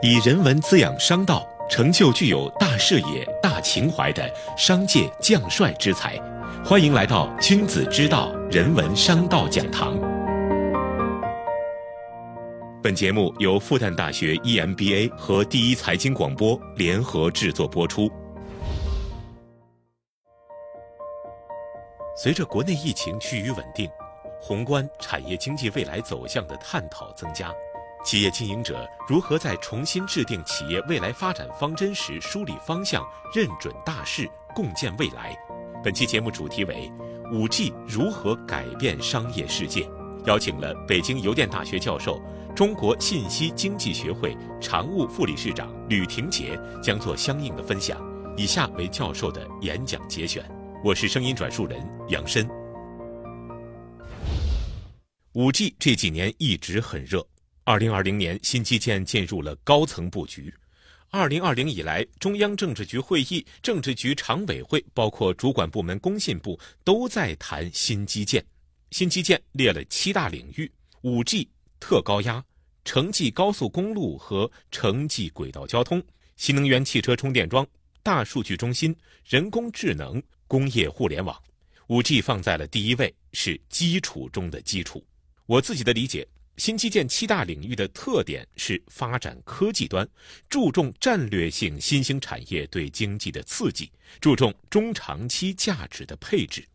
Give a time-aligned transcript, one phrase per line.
[0.00, 6.16] 以人文滋养商道，成就具有大视野、大情怀的商界将帅之才。
[6.64, 9.98] 欢迎来到君子之道人文商道讲堂。
[12.80, 18.08] 本节目由复旦大学 EMBA 和第一财经广播联合制作播出。
[22.16, 23.90] 随着国内疫情趋于稳定，
[24.40, 27.52] 宏观产业经济未来走向的探讨增加。
[28.04, 35.36] 企业经营者如何在重新制定企业未来发展方针时梳理方向、认准大势、共建未来？
[35.84, 36.90] 本期节目主题为
[37.32, 39.86] “五 G 如何改变商业世界”，
[40.24, 42.20] 邀请了北京邮电大学教授、
[42.54, 48.00] 中国信息经济学会常务副理事长吕廷杰，将做相应的分享。
[48.36, 50.42] 以下为教授的演讲节选，
[50.82, 52.48] 我是声音转述人杨申。
[55.34, 57.24] 五 G 这几年一直很热。
[57.68, 60.50] 二零二零年，新基建进入了高层布局。
[61.10, 68.42] 二零二零以来，中央政治局会议、政治局常委会，包括主管部门工信部，都在谈新基建。
[68.90, 71.46] 新基建列了七大领域：五 G、
[71.78, 72.42] 特高压、
[72.86, 76.02] 城际高速公路和城际轨道交通、
[76.38, 77.66] 新能源汽车充电桩、
[78.02, 81.38] 大数据中心、人工智能、工业互联网。
[81.88, 85.04] 五 G 放在了第一位，是基础中的基础。
[85.44, 86.26] 我自己的理解。
[86.58, 90.06] 新基建七大领域的特点是发展科技端，
[90.50, 96.66] 注重战略性新兴产业对经济的刺激，注重中长期价值的配置。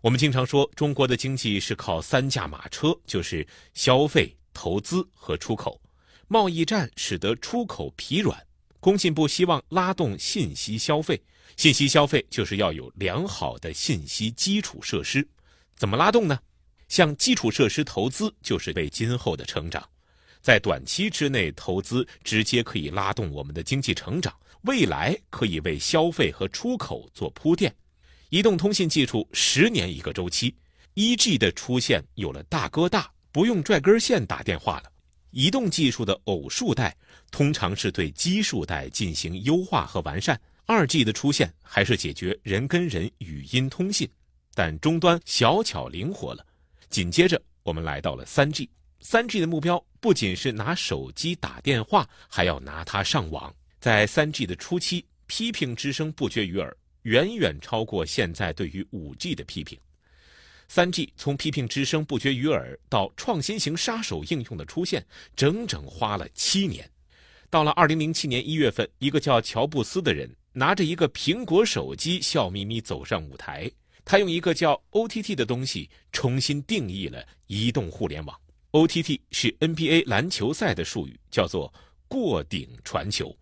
[0.00, 3.44] 我们经常说，中国的经济是靠三驾马车，就是
[3.74, 5.80] 消费、投资和出口。
[6.28, 8.46] 贸易战使得出口疲软，
[8.78, 11.20] 工信部希望拉动信息消费，
[11.56, 15.26] 信息消费就是要有良好的信息基础设施。
[15.74, 16.38] 怎么拉动呢？
[16.90, 19.82] 向基础设施投资就是为今后的成长，
[20.42, 27.72] 在短期之内投资直接可以拉动我们的经济成长，未来可以为消费和出口做铺垫。
[28.28, 30.52] 移动通信技术十年一个周期，
[30.94, 34.90] 一 G 的出现有了大哥大，不用拽根线打电话了。
[35.30, 36.96] 移动技术的偶数代
[37.30, 44.10] 通常是对奇数代进行优化和完善，二 G 的出现还是解决人跟人语音通信，
[44.54, 46.44] 但终端小巧灵活了。
[46.90, 48.68] 紧接着，我们来到了三 G。
[48.98, 53.54] 三 G 的目标不仅是拿手机打电话，还要拿它上网。
[53.78, 59.78] 在三 G 的初期，批评之声不绝于耳，远远超过现在对于五 G 的批评。
[60.66, 65.06] 三 G 从批评之声不绝于耳到创新型杀手应用的出现，
[65.36, 66.90] 整整花了七年。
[67.48, 73.70] 到了二零零七年一月份，一个叫乔布斯的人拿着一个苹果手机，笑眯眯走上舞台。
[74.04, 78.40] 他用一个叫 OTT 的东西重新定义了移动互联网。
[78.72, 81.72] OTT 是 NBA 篮球赛的术语，叫做
[82.06, 83.36] 过顶传球。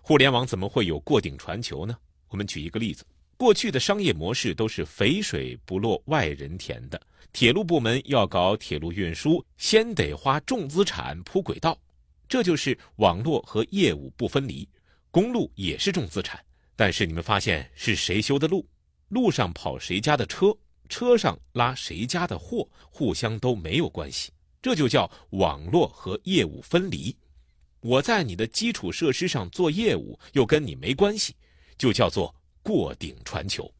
[0.00, 1.96] 互联网怎么会有过顶传球呢？
[2.28, 3.04] 我们举一个例子：
[3.36, 7.00] 过去的商业模式都是肥水不落外人田的。
[7.32, 11.78] 铁路部门要搞铁路运输，先得花重资产铺轨道，
[12.28, 14.68] 这就是网络和业务不分离。
[15.10, 16.38] 公路也是重资产，
[16.74, 18.66] 但是你们发现是谁修的路？
[19.12, 20.56] 路上跑谁家的车，
[20.88, 27.14] 车上拉谁家的货，互相都没有关系，这就叫网络和业务分离。
[27.80, 31.36] 我在你的基础设施上做业务，又跟你没关系，
[31.76, 33.70] 就叫做过顶传球。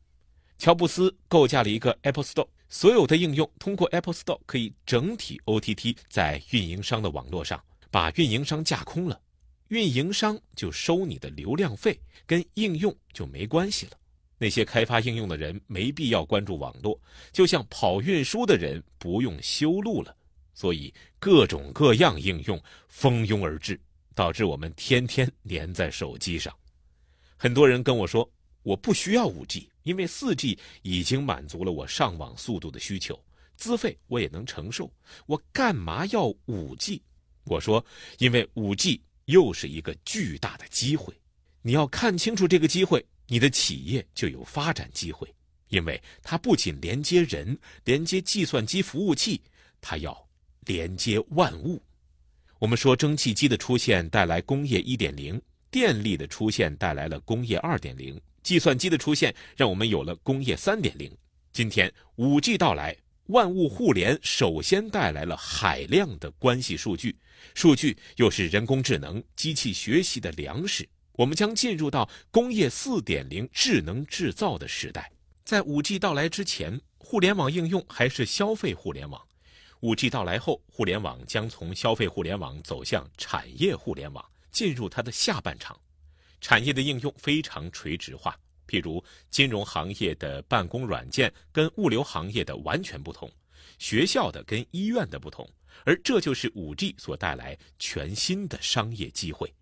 [0.58, 7.58] 乔布斯构架了一个 Apple Store，所有的应用通过 Apple Store 可以整体 OTT 在运营商的网络上，
[7.90, 9.18] 把运营商架空了，
[9.68, 13.92] 运营商就收你的流量费，跟应用就没关系了。
[14.42, 20.12] 那些开发应用的人没必要关注网络，就像跑运输的人不用修路了。
[20.52, 23.78] 所以各种各样应用蜂拥而至，
[24.16, 26.52] 导致我们天天粘在手机上。
[27.36, 28.28] 很多人跟我说，
[28.64, 33.16] 我不需要五 G，因为四 G 已经满足了我上网速度的需求，
[33.56, 34.92] 资费我也能承受，
[35.26, 37.00] 我干嘛要五 G？
[37.44, 37.84] 我说，
[38.18, 41.14] 因为五 G 又是一个巨大的机会，
[41.62, 43.06] 你要看清楚这个机会。
[43.28, 45.26] 你的企业就有发展机会，
[45.68, 49.40] 因为它不仅连接人、连接计算机服务器，
[49.80, 50.28] 它要
[50.66, 51.82] 连接万物。
[52.58, 55.40] 我们说，蒸汽机的出现带来工业一点零，
[55.70, 61.10] 电力的出现带来了工业二点零，计算机的出现让我们有了工业三点零。
[61.52, 62.96] 今天五 G 到来，
[63.26, 67.16] 万物互联首先带来了海量的关系数据，
[67.54, 70.88] 数据又是人工智能、机器学习的粮食。
[71.22, 75.12] 我们将进入到工业四点零智能制造的时代。
[75.44, 79.20] 在五 G 到来之前，互联网应用还是消费互联网；
[79.82, 85.78] 五 G 到来后，互联网将从消费互联网走向产业互联网，进入它的下半场。
[86.40, 88.36] 产业的应用非常垂直化，
[88.66, 93.30] 譬如金融行业的办公软件跟物流行业的完全不同，
[93.78, 95.48] 学校的跟医院的不同，
[95.84, 99.54] 而这就是五 G 所带来全新的商业机会。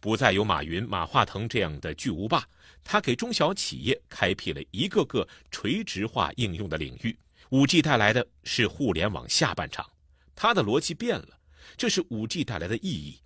[0.00, 2.48] 不再有马云、马化腾这样的巨无霸，
[2.82, 7.16] 他给中小企业开辟了一个个垂直化应用的领域。
[7.50, 9.88] 五 G 带来的是互联网下半场，
[10.34, 11.38] 它的逻辑变了，
[11.76, 13.18] 这是五 G 带来的意义。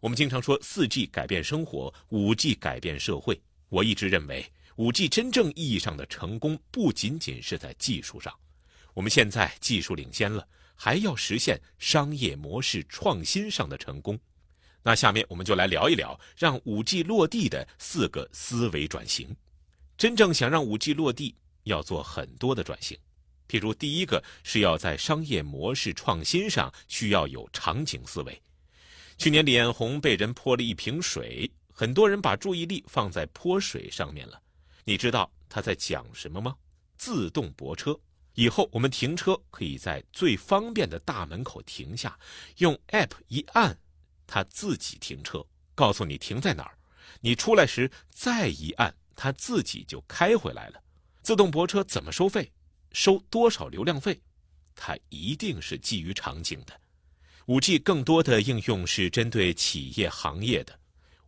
[0.00, 3.40] 我们经常说四 G 改变生活，五 G 改变社会。
[3.68, 8.32] 我一直认为，五 G 真正意义上的成功不仅仅是在技术上，
[8.94, 14.16] 我们现在技术领先了，还要实现商业模式创新上的成功。
[14.86, 19.34] 那下面我们就来聊一聊让五 G 落地的四个思维转型。
[19.98, 21.34] 真正想让五 G 落地，
[21.64, 22.96] 要做很多的转型。
[23.48, 28.40] 譬如，第一个是要在商业模式创新上需要有场景思维。
[29.18, 34.40] 去年李彦宏被人泼了一瓶水，很多人把注意力放在泼水上面了。
[34.84, 36.54] 你知道他在讲什么吗？
[36.96, 37.98] 自动泊车。
[38.34, 42.16] 以后我们停车可以在最方便的大门口停下，
[42.58, 43.76] 用 App 一按。
[44.26, 45.44] 它自己停车，
[45.74, 46.78] 告诉你停在哪儿，
[47.20, 50.82] 你出来时再一按，它自己就开回来了。
[51.22, 52.52] 自动泊车怎么收费？
[52.92, 54.20] 收多少流量费？
[54.74, 56.80] 它一定是基于场景的。
[57.46, 60.78] 五 G 更多的应用是针对企业行业的，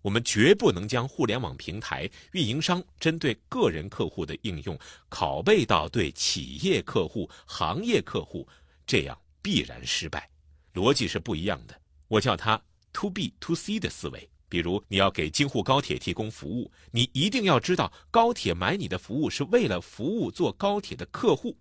[0.02, 4.78] 我们绝不能将互联网平台运营商针对个人客户的应用
[5.10, 8.46] 拷贝到对企业客户、行业客户，
[8.86, 10.28] 这样必然失败。
[10.74, 12.60] 逻辑是不一样的，我叫它。
[12.98, 21.56] To B to C 的思维，比如你要给京沪高铁提供服务，你一定要知道高铁买你的服务是为了服务坐高铁的客户。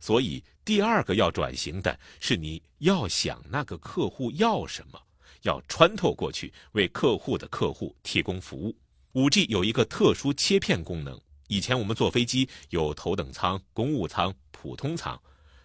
[0.00, 4.98] 所以第二个要转型的是你要想那个客户要什么，
[5.42, 8.74] 要穿透过去为客户的客户提供服务。
[9.12, 15.20] 五 G 有一个特殊切片功能，以前我们坐飞机有头等舱、公务舱、普通舱，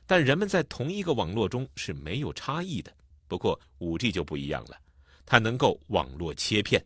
[0.06, 2.94] 但人们在同一个网络中是没有差异的。
[3.25, 4.78] 不过五 G 就不一样了。
[5.25, 6.84] 它能够网络切片，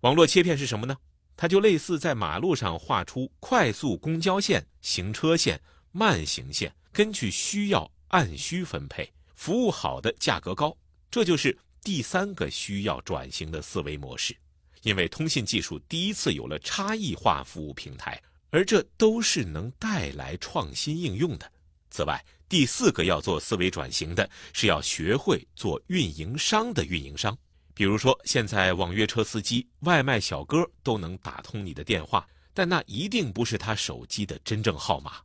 [0.00, 0.96] 网络切片是什么呢？
[1.36, 5.60] 它就类似在马路上画出快速公交线、行车线、
[5.90, 10.76] 慢行线，根据需要按需分配，服务好的价格高。
[11.10, 14.36] 这就是第三个需要转型的思维模式，
[14.82, 21.50] 因为通信技术第一次有了差异化服务平台，而这都是能带来创新应用的。
[21.90, 27.36] 此外，第四个要做思维转型的是要学会做运营商的运营商。
[27.74, 32.24] 比如说，现在网约车司机、外卖小哥都能打通你的电话，
[32.54, 35.16] 但那一定不是他手机的真正号码。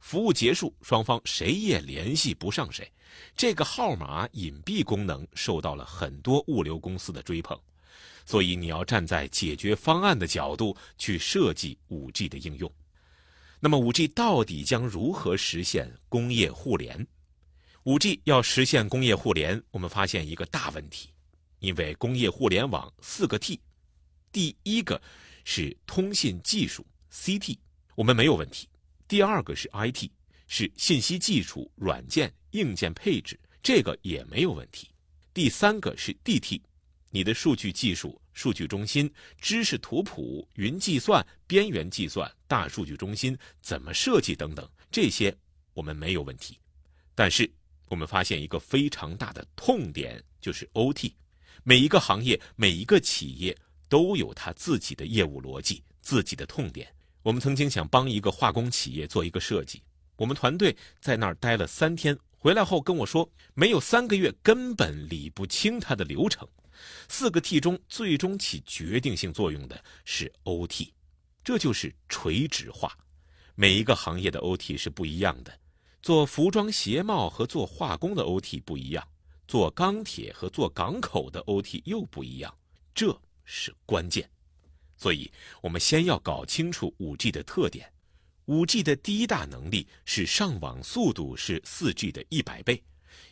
[0.00, 2.90] 服务结束，双方谁也联系不上谁，
[3.36, 7.58] 这个号码隐蔽功能受到了很多物流公司的追捧。
[8.24, 12.72] 所以，你要站在解决方案的角度去设计 5G 的应用。
[13.60, 17.06] 那么，5G 到底将如何实现工业互联
[17.84, 21.10] ？5G 要实现工业互联，我们发现一个大问题。
[21.60, 23.60] 因为工业互联网四个 T，
[24.30, 25.00] 第一个
[25.44, 27.58] 是通信技术 CT，
[27.94, 28.66] 我们没有问题；
[29.06, 30.10] 第二个是 IT，
[30.46, 34.86] 是信息技术、软件、硬件配置，这个也没有问题；
[35.34, 36.60] 第三个是 DT，
[37.10, 45.36] 你的数据技术、数据中心、知识图谱、云计算、边缘计算、大数据中心怎么设计等等，这些
[45.74, 46.58] 我们没有问题。
[47.14, 47.50] 但是
[47.86, 51.12] 我们发现一个非常大的痛点，就是 OT。
[51.62, 53.56] 每一个行业、每一个企业
[53.88, 56.88] 都有他自己的业务逻辑、自己的痛点。
[57.22, 59.82] 我们曾经想帮一个化工企业做一个设计，
[60.16, 66.48] 我们团队在那儿待了三天，回来后跟我说，没有三个月根本理不清它的流程。
[67.08, 70.88] 四个 T 中最终起决定性作用的是 OT，
[71.42, 72.96] 这就是垂直化。
[73.56, 75.52] 每一个行业的 OT 是不一样的，
[76.00, 79.06] 做服装鞋帽和做化工的 OT 不一样。
[79.48, 82.54] 做钢铁和做港口的 OT 又不一样，
[82.94, 84.30] 这是关键。
[84.98, 85.30] 所以，
[85.62, 87.90] 我们先要搞清楚 5G 的特点。
[88.46, 92.82] 5G 的第一大能力是上网速度是 4G 的一百倍。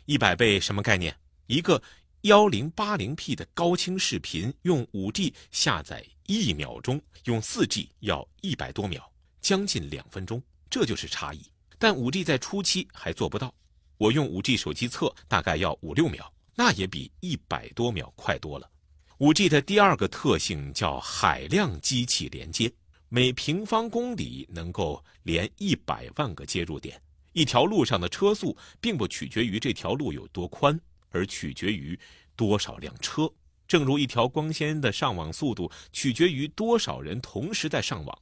[0.05, 1.15] 一百倍什么概念？
[1.45, 1.81] 一个
[2.23, 9.01] 1080P 的高清视频用 5G 下载一秒钟，用 4G 要一百多秒，
[9.39, 11.41] 将近两分钟，这就是差异。
[11.77, 13.53] 但 5G 在初期还做不到。
[13.97, 18.69] 我用 5G 手机测大概要五六秒，那也比一百多秒快多了。
[19.17, 22.71] 5G 的第二个特性叫海量机器连接，
[23.09, 27.01] 每平方公里能够连一百万个接入点。
[27.33, 31.99] 一条路上的车速并不取决于这条路有多宽，而取决于
[32.35, 33.31] 多少辆车。
[33.67, 38.19] 正如一条光纤的上网速度取决于多少人同时在上网，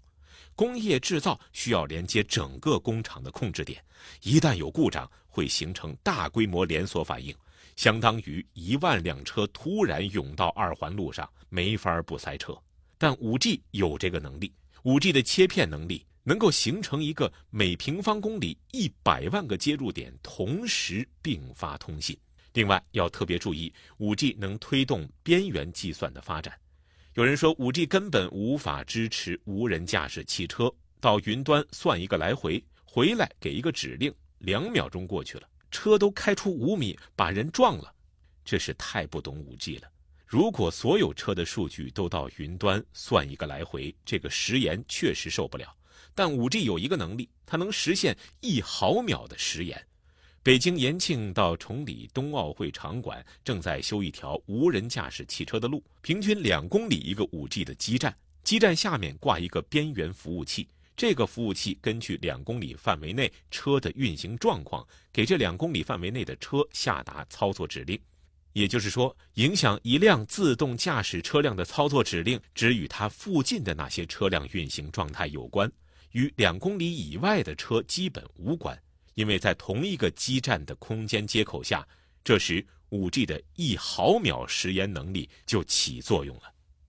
[0.56, 3.84] 工业制造需要连接整个工厂的控制点，
[4.22, 7.36] 一旦有故障，会形成大规模连锁反应，
[7.76, 12.58] 相当于一万辆车突然涌到二环路上，没法不塞车。
[12.98, 22.18] 但五 G 有这个能力，五 G 的切片能力能够形成一个每平方公里一百万个接入点同时并发通信。
[22.54, 26.58] 另外要特别注意，五 G 能推动边缘计算的发展。
[27.16, 30.70] 有人说，五 G 根本无法支持无人驾驶汽车
[31.00, 37.90] 到云端算一个来回，回来给一个指令，两秒钟过去了，车都开出五米，把人撞了，
[38.44, 39.90] 这是太不懂五 G 了。
[40.26, 45.74] 如果所有车的数据都到云端算一个来回，这个时延确实受不了。
[46.14, 49.82] 但五 G 有一个能力，它能实现一毫秒的时延。
[50.46, 68.00] 北京延庆到崇礼冬奥会场馆正在修一条无人驾驶汽车的路，平均两公里一个 5G 的基站，基站下面挂一个边缘服务器，这个服务器根据两公里范围内车的运行状况，给这两公里范围内的车下达操作指令。
[68.54, 75.68] 也就是说，影响一辆自动驾驶车辆的操作指令，只与它附近的那些车辆运行状态有关，
[76.12, 78.80] 与两公里以外的车基本无关。
[79.16, 81.86] 因为在同一个基站的空间接口下，
[82.24, 86.44] 这时 5G 的一毫秒时延能力就起作用了。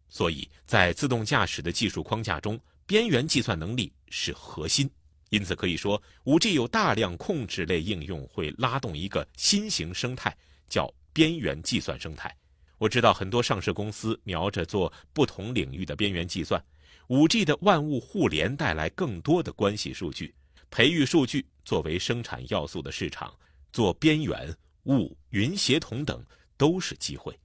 [0.09, 4.89] 所以在自动驾驶的技术框架中，边缘计算能力是核心。
[5.31, 10.37] 因此可以说，5G 有大量控制类应用会拉动一个新型生态，
[10.69, 12.35] 叫边缘计算生态。
[12.79, 16.63] 我知道很多上市公司瞄着做不同领域的边缘计算
[17.09, 20.33] ，5G 的万物互联带来更多的关系数据。
[20.71, 23.35] 培育数据作为生产要素的市场，
[23.73, 26.25] 做边缘、物、云协同等
[26.57, 27.37] 都是机会。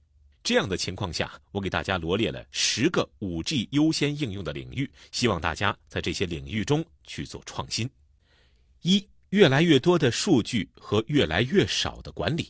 [0.44, 7.90] 这样的情况下，我给大家罗列了十个五 G 优先应用的领域，希望大家在这些领域中去做创新。
[8.82, 12.44] 一、越来越多的数据和越来越少的管理；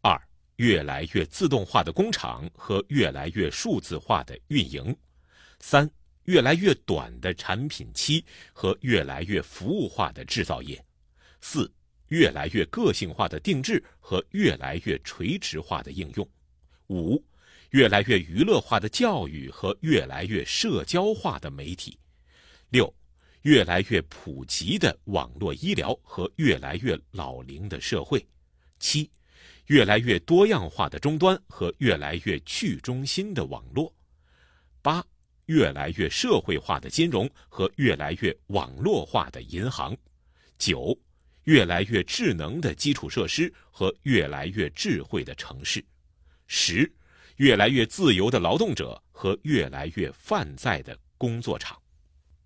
[0.00, 0.20] 二、
[0.56, 4.92] 越来越自动化的工厂和越来越数字化的运营；
[5.60, 5.88] 三。
[6.26, 10.76] 越来越短的产品期和越来越服务化的制造业；
[11.48, 11.72] 四，
[12.08, 16.26] 越来越个性化的定制和越来越垂直化的应用；
[16.88, 17.24] 五，
[17.70, 21.96] 越来越娱乐化的教育和越来越社交化的媒体；
[22.70, 22.92] 六，
[23.42, 28.18] 越来越普及的网络医疗和越来越老龄的社会；
[28.80, 29.08] 七，
[29.66, 33.88] 越来越多样化的终端和越来越去中心的网络；
[34.82, 35.00] 八。
[35.44, 39.96] 越来越社会化的金融和越来越网络化的银行，
[40.58, 40.92] 九，
[41.46, 45.84] 越来越智能的基础设施和越来越智慧的城市，
[46.48, 46.92] 十，
[47.36, 51.80] 越来越自由的劳动者和越来越泛在的工作场。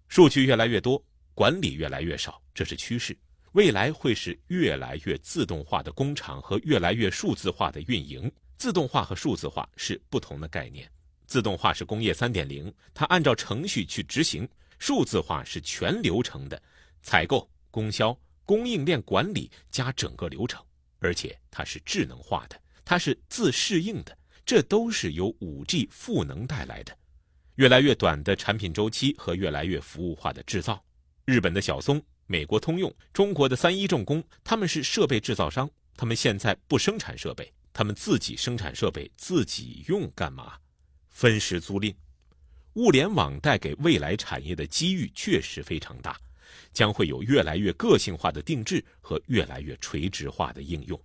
[0.09, 1.03] 数据越来越多，
[1.35, 3.17] 管理越来越少，这是趋势。
[3.53, 8.31] 未来会是越来越自动化的工厂和越来越数字化的运营。
[8.59, 10.87] 自动化和数字化是不同的概念。
[11.27, 14.45] 自动化是工业三点零，它按照程序去执行；
[14.79, 16.63] 数字化是全流程的，
[17.03, 18.17] 采购、供销、
[18.51, 20.61] 供应链管理加整个流程，
[20.99, 26.99] 而且它是智能化的，它是自适应的，这都是由五 G 赋能带来的。
[27.55, 30.85] 越来越短的产品周期和越来越服务化的制造。
[31.27, 40.55] 日本的小松、美国通用、中国的三一重工，他们是设备制造商，他们现在不生产设备，他们自己生产设备自己用干嘛？
[41.09, 41.95] 分时租赁，
[42.73, 46.19] 物联网带给未来产业的机遇确实非常大，
[46.73, 51.01] 将会有越来越个性化的定制和越来越垂直化的应用。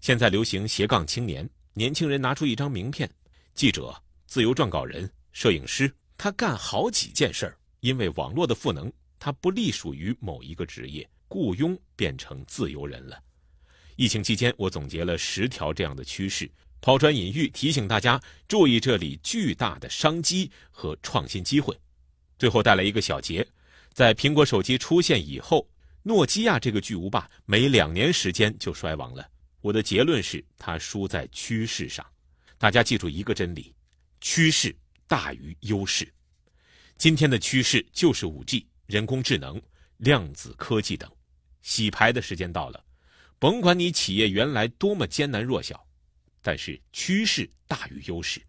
[0.00, 3.10] 现在流行斜杠青年，年轻人拿出一张名片，
[3.54, 3.94] 记者、
[4.26, 7.58] 自由撰稿人、摄影师，他干好几件事儿。
[7.80, 13.22] 因为网络的赋能，他不隶属于某一个职业，雇佣变成自由人了。
[13.96, 16.50] 疫情期间，我总结了十条这样的趋势。
[16.80, 21.76] 抛砖引玉，提醒大家注意这里巨大的商机和创新机会。
[22.38, 23.46] 最后带来一个小结：
[23.96, 25.66] 在苹果手机出现以后，
[26.02, 29.26] 诺基亚这个巨无霸没两年时间就衰亡了。
[29.62, 32.04] 我的结论是，它输在趋势上。
[32.58, 33.74] 大家记住一个真理：
[34.20, 34.76] 趋势
[35.08, 36.06] 大于优势。
[36.98, 39.58] 今天的趋势就是五 G、人工智能、
[39.96, 41.10] 量子科技等。
[41.62, 42.84] 洗牌的时间到了，
[43.38, 45.82] 甭管你企业原来多么艰难弱小。
[46.42, 48.42] 但是趋势大于优势，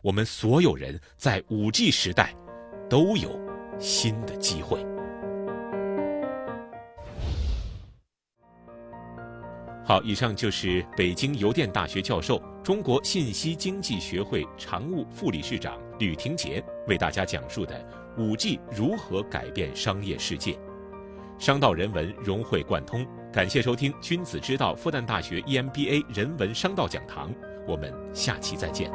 [0.00, 2.34] 我们所有人在五 G 时代
[2.88, 3.38] 都有
[3.78, 4.84] 新的机会。
[9.84, 17.82] 好，以上就是北京邮电大学教授、中国信息经济学会常务副理事长吕廷杰为大家讲述的
[18.18, 20.58] 五 G 如何改变商业世界。
[21.38, 27.32] 商道人文融会贯通，感谢收听君子之道复旦大学 EMBA 人文商道讲堂，
[27.66, 28.90] 我们下期再见。